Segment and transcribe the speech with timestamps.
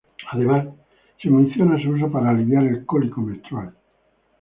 [0.31, 0.65] Además,
[1.21, 3.71] se menciona su uso para aliviar el cólico menstrual.